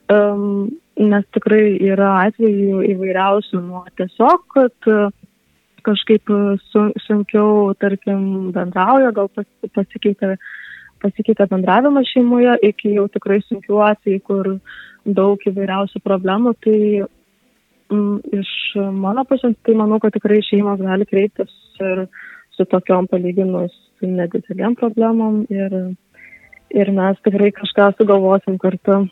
Um, 0.09 0.71
nes 0.99 1.25
tikrai 1.35 1.79
yra 1.87 2.11
atvejų 2.27 2.83
įvairiausių 2.93 3.61
nuo 3.63 3.85
tiesiog, 3.99 4.45
kad 4.55 4.89
kažkaip 5.87 6.31
e, 6.31 6.57
su, 6.71 6.87
sunkiau, 7.07 7.75
tarkim, 7.81 8.51
bendrauja, 8.55 9.13
gal 9.17 9.31
pas, 9.35 9.47
pasikeitė, 9.77 10.35
pasikeitė 11.03 11.47
bendravimas 11.51 12.11
šeimoje, 12.13 12.57
iki 12.71 12.97
jau 12.97 13.07
tikrai 13.13 13.41
sunkių 13.47 13.83
atvejų, 13.93 14.23
kur 14.27 14.51
daug 15.19 15.45
įvairiausių 15.51 16.03
problemų. 16.05 16.55
Tai 16.67 16.79
m, 17.95 18.19
iš 18.41 18.51
mano 18.77 19.25
pusės, 19.29 19.57
tai 19.65 19.77
manau, 19.79 20.01
kad 20.03 20.17
tikrai 20.17 20.43
šeimos 20.47 20.83
gali 20.83 21.07
kreiptis 21.09 21.55
ir 21.79 22.09
su 22.57 22.67
tokiom 22.67 23.07
palyginus 23.11 23.75
nedidelėm 24.03 24.75
problemom 24.79 25.45
ir, 25.51 25.79
ir 26.75 26.91
mes 26.95 27.23
tikrai 27.27 27.53
kažką 27.55 27.93
sugalvosim 27.99 28.59
kartu 28.63 29.07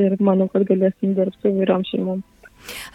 ir 0.00 0.16
manau, 0.20 0.48
kad 0.52 0.66
galėsim 0.68 1.16
dirbti 1.16 1.40
su 1.40 1.52
įvairiom 1.52 1.84
šeimom. 1.90 2.22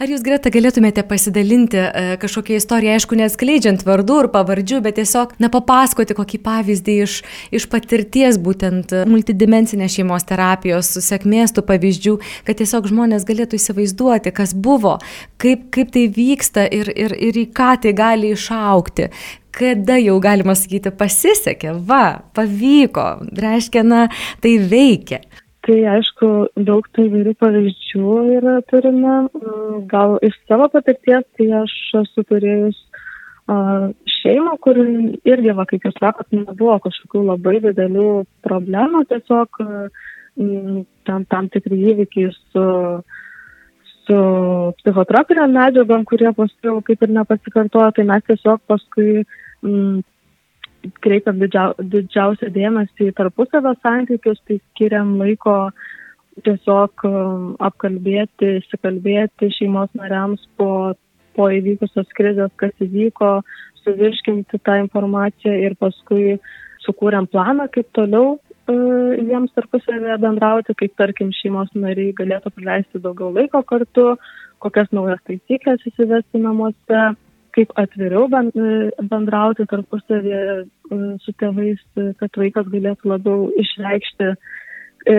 Ar 0.00 0.10
jūs, 0.10 0.22
Greta, 0.24 0.50
galėtumėte 0.50 1.04
pasidalinti 1.06 1.78
e, 1.78 2.02
kažkokią 2.20 2.56
istoriją, 2.58 2.96
aišku, 2.98 3.16
neskleidžiant 3.20 3.84
vardų 3.86 4.16
ir 4.24 4.28
pavardžių, 4.32 4.80
bet 4.82 4.96
tiesiog, 4.98 5.36
na, 5.42 5.50
papasakoti 5.52 6.16
kokį 6.18 6.40
pavyzdį 6.42 6.96
iš, 7.04 7.18
iš 7.54 7.66
patirties 7.70 8.40
būtent 8.42 8.94
multidimensinės 9.10 9.94
šeimos 9.98 10.26
terapijos, 10.26 10.90
sėkmės 11.06 11.54
tų 11.54 11.64
pavyzdžių, 11.68 12.16
kad 12.48 12.58
tiesiog 12.58 12.88
žmonės 12.90 13.26
galėtų 13.28 13.60
įsivaizduoti, 13.60 14.32
kas 14.34 14.56
buvo, 14.56 14.96
kaip, 15.40 15.68
kaip 15.74 15.92
tai 15.94 16.08
vyksta 16.16 16.66
ir, 16.66 16.90
ir, 16.90 17.14
ir 17.14 17.38
į 17.44 17.46
ką 17.54 17.76
tai 17.84 17.94
gali 17.96 18.34
išaukti 18.34 19.10
kada 19.50 19.96
jau 19.98 20.14
galima 20.22 20.54
sakyti 20.54 20.92
pasisekė, 20.94 21.72
va, 21.86 22.22
pavyko, 22.38 23.06
reiškia, 23.34 23.82
na, 23.82 24.04
tai 24.42 24.54
veikia. 24.62 25.24
Tai 25.70 25.76
aišku, 25.86 26.28
daug 26.66 26.86
tų 26.90 27.04
įvairių 27.06 27.32
pavyzdžių 27.38 28.14
yra 28.40 28.56
turime. 28.66 29.12
Mm, 29.30 29.84
gal 29.86 30.16
iš 30.26 30.34
savo 30.50 30.66
patirties, 30.72 31.22
tai 31.38 31.46
aš 31.60 31.74
esu 32.00 32.24
turėjus 32.26 32.80
šeimą, 34.10 34.56
kur 34.62 34.80
irgi, 34.82 35.52
va, 35.54 35.66
kaip 35.70 35.86
jūs 35.86 35.94
sakot, 36.02 36.26
nebuvo 36.34 36.74
kažkokių 36.82 37.22
labai 37.28 37.60
didelių 37.62 38.08
problemų, 38.46 39.04
tiesiog 39.12 39.62
tam, 41.06 41.24
tam 41.30 41.48
tikri 41.54 41.78
įvykiai 41.94 42.34
su, 42.34 42.66
su 44.08 44.20
psichotropinėm 44.82 45.54
medžiagom, 45.54 46.06
kurie 46.10 46.34
paskui 46.34 46.76
kaip 46.90 47.06
ir 47.06 47.14
nepasikartojo, 47.20 47.94
tai 47.94 48.08
mes 48.10 48.26
tiesiog 48.26 48.62
paskui 48.70 49.22
um, 49.62 50.02
kreipiam 51.04 51.40
didžiau, 51.40 51.74
didžiausią 51.92 52.50
dėmesį 52.54 53.10
į 53.10 53.16
tarpusavio 53.18 53.74
santykius, 53.82 54.40
tai 54.48 54.58
skiriam 54.60 55.16
laiko 55.20 55.56
tiesiog 56.46 57.04
um, 57.08 57.46
apkalbėti, 57.60 58.56
įsikalbėti 58.60 59.50
šeimos 59.58 59.90
nariams 59.98 60.42
po, 60.56 60.94
po 61.36 61.48
įvykusios 61.52 62.08
krizės, 62.16 62.52
kas 62.60 62.72
įvyko, 62.80 63.40
suvirškinti 63.84 64.60
tą 64.64 64.78
informaciją 64.84 65.56
ir 65.66 65.76
paskui 65.80 66.38
sukūrėm 66.86 67.28
planą, 67.32 67.68
kaip 67.74 67.90
toliau 67.96 68.36
uh, 68.36 69.10
jiems 69.20 69.52
tarpusavėje 69.56 70.20
bendrauti, 70.22 70.76
kaip 70.80 70.96
tarkim 71.00 71.34
šeimos 71.42 71.72
nariai 71.76 72.14
galėtų 72.16 72.54
praleisti 72.56 73.02
daugiau 73.04 73.34
laiko 73.36 73.62
kartu, 73.66 74.14
kokias 74.64 74.88
naujas 74.96 75.20
taisyklės 75.28 75.84
įsivesti 75.92 76.40
namuose 76.40 77.10
kaip 77.54 77.72
atviriau 77.80 78.26
bendrauti 78.30 79.66
tarpusavėje 79.70 80.56
e, 80.56 80.64
su 81.24 81.34
tėvais, 81.40 81.80
e, 81.98 82.10
kad 82.20 82.38
vaikas 82.40 82.68
galėtų 82.72 83.10
labiau 83.12 83.48
išreikšti 83.60 84.30
e, 84.30 85.16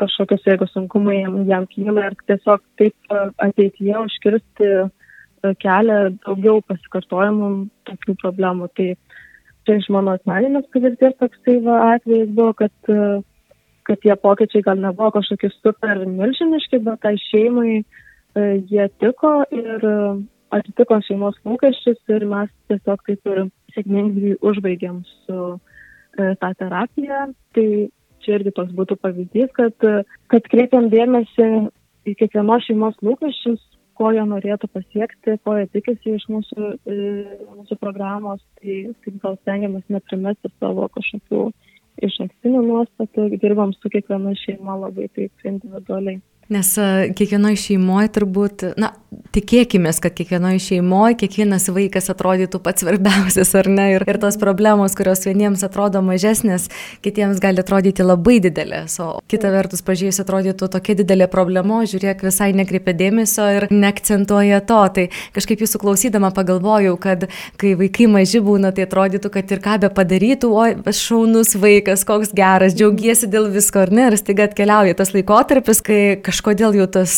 kažkokius, 0.00 0.44
jeigu 0.46 0.68
sunkumai 0.70 1.20
jam, 1.48 1.66
kyla 1.72 2.10
ir 2.10 2.16
tiesiog 2.30 2.62
taip 2.78 3.14
ateityje 3.42 3.96
užkirsti 3.98 4.68
kelią 5.64 5.96
daugiau 6.22 6.60
pasikartojimų 6.68 7.48
tokių 7.88 8.14
problemų. 8.20 8.68
Tai 8.78 8.86
čia 9.66 9.78
iš 9.80 9.88
mano 9.90 10.14
asmeninės 10.14 10.70
patirties 10.70 11.18
toksai 11.18 11.56
atvejis 11.66 12.30
buvo, 12.36 12.54
kad 12.62 12.92
kad 13.88 13.98
tie 14.04 14.14
pokyčiai 14.14 14.62
gal 14.62 14.78
nebuvo 14.78 15.16
kažkokie 15.16 15.50
super 15.56 16.04
milžiniški, 16.06 16.78
bet 16.86 17.00
tai 17.02 17.16
šeimai 17.18 17.80
jie 18.70 18.86
tiko 19.02 19.40
ir 19.50 19.88
atitiko 20.54 20.98
šeimos 21.06 21.38
lūkesčius 21.46 22.00
ir 22.14 22.26
mes 22.30 22.50
tiesiog 22.70 23.02
taip 23.06 23.32
ir 23.32 23.42
sėkmingai 23.74 24.36
užbaigėm 24.50 25.02
su 25.24 25.40
e, 25.54 26.32
tą 26.42 26.52
terapiją. 26.58 27.26
Tai 27.56 27.66
čia 28.24 28.36
irgi 28.38 28.52
toks 28.56 28.72
būtų 28.76 28.98
pavyzdys, 29.00 29.52
kad, 29.56 29.90
kad 30.32 30.48
kreipiam 30.52 30.90
dėmesį 30.92 31.50
į 32.08 32.16
kiekvienos 32.20 32.66
šeimos 32.66 32.98
lūkesčius, 33.04 33.62
ko 34.00 34.10
jie 34.16 34.22
norėtų 34.24 34.70
pasiekti, 34.72 35.36
ko 35.44 35.58
jie 35.58 35.66
tikisi 35.74 36.14
iš 36.16 36.24
mūsų, 36.32 36.70
mūsų 37.58 37.76
programos, 37.80 38.40
tai, 38.60 38.82
tai 39.04 39.12
gal 39.24 39.36
stengiamės 39.42 39.84
neprimesti 39.92 40.52
savo 40.56 40.88
kažkokių 40.94 41.42
iš 42.06 42.16
ankstinių 42.24 42.62
nuostatų, 42.64 43.28
dirbam 43.42 43.74
su 43.76 43.92
kiekviena 43.92 44.32
šeima 44.40 44.78
labai 44.86 45.10
taip 45.16 45.44
individualiai. 45.44 46.20
Nes 46.50 46.72
kiekvienoje 47.14 47.60
šeimoje 47.62 48.08
turbūt, 48.16 48.62
na, 48.80 48.88
tikėkime, 49.34 49.92
kad 50.02 50.14
kiekvienoje 50.18 50.58
šeimoje 50.64 51.14
kiekvienas 51.20 51.68
vaikas 51.70 52.10
atrodytų 52.10 52.58
pats 52.62 52.82
svarbiausias, 52.82 53.52
ar 53.54 53.68
ne? 53.70 53.84
Ir, 53.94 54.04
ir 54.10 54.18
tos 54.18 54.34
problemos, 54.40 54.96
kurios 54.98 55.22
vieniems 55.26 55.62
atrodo 55.66 56.02
mažesnės, 56.02 56.66
kitiems 57.04 57.38
gali 57.42 57.62
atrodyti 57.62 58.02
labai 58.02 58.40
didelės. 58.42 58.96
O 59.02 59.20
kita 59.30 59.52
vertus, 59.54 59.84
pažiūrėjus, 59.86 60.18
atrodytų 60.24 60.70
tokia 60.74 60.96
didelė 60.98 61.28
problema, 61.30 61.84
žiūrėk, 61.86 62.24
visai 62.26 62.50
nekreipia 62.58 62.96
dėmesio 62.98 63.46
ir 63.54 63.68
neakcentuoja 63.70 64.58
to. 64.66 64.80
Tai 64.98 65.06
kažkaip 65.38 65.62
jūsų 65.62 65.82
klausydama 65.84 66.32
pagalvojau, 66.34 66.96
kad 66.98 67.28
kai 67.62 67.76
vaikai 67.78 68.10
maži 68.10 68.42
būna, 68.42 68.74
tai 68.74 68.88
atrodytų, 68.88 69.30
kad 69.38 69.54
ir 69.54 69.62
ką 69.62 69.78
be 69.86 69.92
padarytų, 69.94 70.50
oi, 70.50 70.74
šaunus 71.00 71.54
vaikas, 71.62 72.02
koks 72.08 72.34
geras, 72.34 72.74
džiaugiesi 72.74 73.30
dėl 73.30 73.46
visko, 73.54 73.86
ar 73.86 73.94
ne? 73.94 74.10
Ir 74.10 74.18
staiga 74.18 74.50
atkeliauja 74.50 74.98
tas 74.98 75.14
laikotarpis, 75.14 75.84
kai 75.86 76.02
kažkas 76.18 76.39
kažkodėl 76.40 76.78
jau 76.78 76.86
tas 76.88 77.12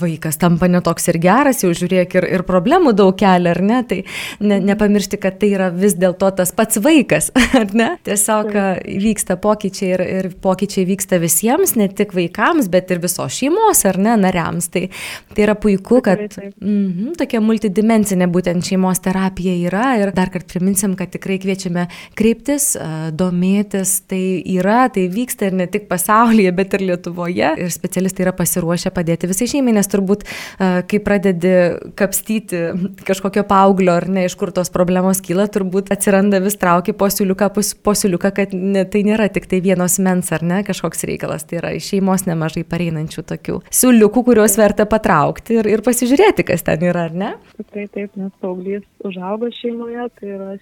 vaikas 0.00 0.38
tampa 0.38 0.68
netoks 0.70 1.08
ir 1.10 1.18
geras, 1.18 1.64
jau 1.64 1.72
žiūrėk 1.74 2.14
ir, 2.20 2.26
ir 2.38 2.42
problemų 2.46 2.92
daug 2.94 3.16
kelia, 3.18 3.54
ar 3.56 3.60
ne? 3.62 3.80
Tai 3.88 3.98
ne, 4.46 4.60
nepamiršti, 4.62 5.18
kad 5.20 5.40
tai 5.40 5.50
yra 5.56 5.70
vis 5.74 5.96
dėlto 5.98 6.30
tas 6.38 6.52
pats 6.54 6.78
vaikas, 6.82 7.30
ar 7.60 7.74
ne? 7.74 7.90
Tiesiog 8.06 8.54
vyksta 9.02 9.36
pokyčiai 9.42 9.90
ir, 9.96 10.04
ir 10.20 10.28
pokyčiai 10.42 10.86
vyksta 10.86 11.18
visiems, 11.22 11.74
ne 11.80 11.88
tik 11.88 12.14
vaikams, 12.14 12.70
bet 12.70 12.92
ir 12.94 13.02
visos 13.02 13.34
šeimos, 13.40 13.82
ar 13.90 13.98
ne, 13.98 14.14
nariams. 14.20 14.70
Tai, 14.70 14.86
tai 15.34 15.46
yra 15.48 15.56
puiku, 15.58 16.02
kad 16.06 16.22
mm 16.30 17.16
tokia 17.20 17.40
multidimensinė 17.42 18.28
būtent 18.32 18.64
šeimos 18.64 19.00
terapija 19.02 19.52
yra 19.66 19.90
ir 20.00 20.12
dar 20.14 20.30
kartą 20.32 20.54
priminsim, 20.54 20.94
kad 20.96 21.10
tikrai 21.12 21.36
kviečiame 21.42 21.86
kreiptis, 22.16 22.72
domėtis, 23.16 23.96
tai 24.08 24.40
yra, 24.54 24.86
tai 24.92 25.08
vyksta 25.12 25.50
ir 25.50 25.56
ne 25.58 25.66
tik 25.70 25.88
pasaulyje, 25.90 26.52
bet 26.56 26.76
ir 26.76 26.86
Lietuvoje 26.90 27.50
ir 27.60 27.72
specialistai 27.74 28.24
yra 28.26 28.34
pasiruošę 28.36 28.59
pasiruošę 28.60 28.92
padėti 28.94 29.28
visai 29.30 29.48
šeimai, 29.48 29.74
nes 29.74 29.88
turbūt, 29.88 30.24
kai 30.58 31.00
pradedi 31.02 31.52
kapstyti 31.96 32.60
kažkokio 33.06 33.44
paauglio 33.48 33.96
ar 33.96 34.08
ne, 34.08 34.26
iš 34.28 34.36
kur 34.36 34.52
tos 34.52 34.70
problemos 34.70 35.20
kyla, 35.24 35.48
turbūt 35.48 35.90
atsiranda 35.94 36.40
vis 36.40 36.58
trauki 36.60 36.92
posiuliuką, 36.92 37.50
posiuliuką, 37.84 38.32
kad 38.36 38.52
ne, 38.54 38.84
tai 38.84 39.02
nėra 39.06 39.30
tik 39.32 39.48
tai 39.50 39.62
vienos 39.64 39.98
mens 40.02 40.30
ar 40.32 40.44
ne 40.44 40.62
kažkoks 40.66 41.06
reikalas, 41.08 41.46
tai 41.48 41.60
yra 41.60 41.72
iš 41.76 41.92
šeimos 41.94 42.26
nemažai 42.28 42.64
pareinančių 42.68 43.24
tokių 43.32 43.60
siuliukų, 43.70 44.24
kuriuos 44.28 44.58
verta 44.60 44.86
patraukti 44.90 45.60
ir, 45.60 45.70
ir 45.70 45.84
pasižiūrėti, 45.86 46.46
kas 46.52 46.66
ten 46.66 46.84
yra, 46.84 47.08
ar 47.08 47.16
ne? 47.16 47.32
Tikrai 47.56 47.88
taip, 47.88 48.14
nes 48.20 48.32
paauglys 48.42 48.84
užaugo 49.06 49.50
šeimoje, 49.60 50.08
tai 50.20 50.32
yra 50.36 50.54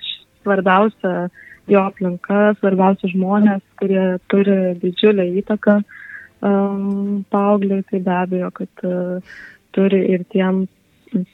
svarbiausia 0.44 1.28
jo 1.68 1.80
aplinka, 1.84 2.54
svarbiausia 2.62 3.10
žmonės, 3.12 3.60
kurie 3.80 4.04
turi 4.32 4.58
didžiulę 4.80 5.26
įtaką 5.42 5.82
um, 6.42 7.24
paaugliai, 7.30 7.84
tai 7.90 8.00
be 8.00 8.16
abejo, 8.22 8.50
kad 8.60 8.84
uh, 8.84 9.20
turi 9.72 10.02
ir 10.14 10.24
tiems 10.34 10.68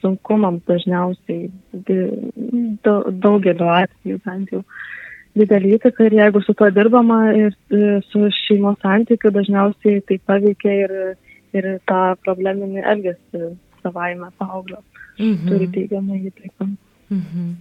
sunkumams 0.00 0.62
dažniausiai 0.70 1.50
daugeliu 3.24 3.70
atveju 3.74 4.20
bent 4.26 4.52
jau 4.54 4.62
didelį 5.34 5.72
įtaką 5.78 6.06
ir 6.08 6.16
jeigu 6.20 6.42
su 6.44 6.54
to 6.54 6.68
dirbama 6.70 7.18
ir 7.34 7.54
su 8.10 8.28
šeimos 8.44 8.78
santykiu, 8.84 9.32
dažniausiai 9.34 10.02
tai 10.08 10.20
paveikia 10.30 10.74
ir, 10.84 10.96
ir 11.58 11.70
tą 11.90 12.02
probleminį 12.22 12.84
elgesį 12.94 13.54
savaime 13.82 14.30
paauglio. 14.38 14.80
Mhm. 15.18 15.48
Turi 15.48 15.70
teigiamą 15.74 16.20
įtaką. 16.30 16.70
Mhm. 17.10 17.56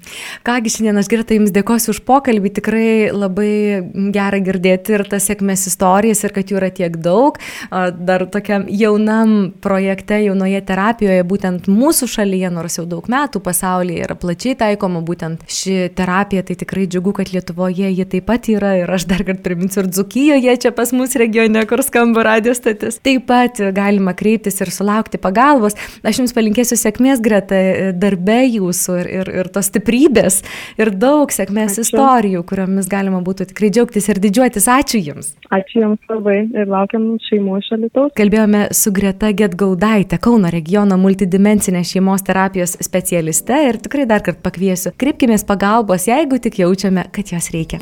Kągi 0.47 0.71
šiandien 0.71 0.97
aš 1.01 1.09
Greta 1.11 1.35
Jums 1.35 1.51
dėkosiu 1.51 1.91
už 1.91 1.99
pokalbį, 2.07 2.49
tikrai 2.57 2.91
labai 3.11 3.83
gera 4.15 4.39
girdėti 4.43 4.95
ir 4.95 5.03
tas 5.11 5.27
sėkmės 5.27 5.65
istorijas 5.67 6.23
ir 6.23 6.33
kad 6.35 6.47
jų 6.51 6.59
yra 6.61 6.69
tiek 6.71 6.95
daug. 7.03 7.39
Dar 7.69 8.23
tokiam 8.31 8.65
jaunam 8.71 9.51
projekte, 9.63 10.21
jaunoje 10.23 10.61
terapijoje, 10.63 11.25
būtent 11.27 11.67
mūsų 11.67 12.07
šalyje, 12.15 12.51
nors 12.55 12.79
jau 12.79 12.85
daug 12.89 13.09
metų 13.11 13.41
pasaulyje 13.43 14.05
yra 14.07 14.15
plačiai 14.19 14.55
taikoma 14.59 15.03
būtent 15.03 15.43
ši 15.51 15.91
terapija, 15.97 16.45
tai 16.47 16.57
tikrai 16.63 16.87
džiugu, 16.87 17.15
kad 17.19 17.33
Lietuvoje 17.33 17.91
ji 17.91 18.07
taip 18.15 18.27
pat 18.29 18.47
yra 18.51 18.77
ir 18.79 18.95
aš 18.95 19.07
dar 19.11 19.25
kartą 19.27 19.43
priminsiu 19.43 19.83
ir 19.83 19.91
Dzukijoje, 19.91 20.55
čia 20.63 20.71
pas 20.75 20.95
mus 20.95 21.17
regione, 21.19 21.65
kur 21.67 21.83
skamba 21.83 22.23
radio 22.29 22.55
stotis. 22.55 23.01
Taip 23.03 23.27
pat 23.27 23.59
galima 23.75 24.15
kreiptis 24.17 24.61
ir 24.63 24.71
sulaukti 24.71 25.19
pagalbos. 25.21 25.75
Aš 26.03 26.23
Jums 26.23 26.35
palinkėsiu 26.35 26.79
sėkmės 26.79 27.21
Greta 27.23 27.91
darbe 27.99 28.39
jūsų 28.47 28.99
ir, 29.01 29.11
ir, 29.19 29.32
ir 29.33 29.49
tos 29.53 29.69
stiprybės 29.71 30.41
ir 30.79 30.93
daug 30.95 31.31
sėkmės 31.33 31.77
Ačiū. 31.77 31.85
istorijų, 31.87 32.43
kuriomis 32.49 32.89
galima 32.91 33.21
būtų 33.25 33.49
tikrai 33.51 33.71
džiaugtis 33.73 34.09
ir 34.09 34.21
didžiuotis. 34.23 34.67
Ačiū 34.69 35.01
Jums. 35.03 35.33
Ačiū 35.53 35.83
Jums 35.83 36.11
labai 36.11 36.37
ir 36.47 36.69
laukiam 36.69 37.13
šeimų 37.27 37.59
iš 37.61 37.71
Alitaus. 37.77 38.13
Kalbėjome 38.17 38.67
su 38.75 38.93
Greta 38.95 39.31
Getgaudaitė, 39.33 40.19
Kauno 40.23 40.51
regiono 40.53 40.97
multidimensinės 41.01 41.93
šeimos 41.95 42.25
terapijos 42.27 42.77
specialiste 42.83 43.57
ir 43.69 43.81
tikrai 43.83 44.07
dar 44.09 44.23
kartą 44.25 44.41
pakviesiu. 44.45 44.93
Kreipkime 44.97 45.37
pagalbos, 45.47 46.07
jeigu 46.07 46.39
tik 46.39 46.59
jaučiame, 46.63 47.07
kad 47.11 47.33
jos 47.33 47.51
reikia. 47.53 47.81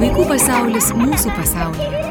Vaikų 0.00 0.26
pasaulis 0.30 0.90
mūsų 0.96 1.34
pasaulyje. 1.36 2.04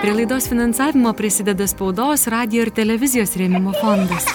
Prie 0.00 0.12
laidos 0.12 0.46
finansavimo 0.50 1.12
prisideda 1.16 1.66
spaudos, 1.66 2.28
radio 2.30 2.66
ir 2.66 2.70
televizijos 2.76 3.34
rėmimo 3.40 3.72
fondas. 3.80 4.28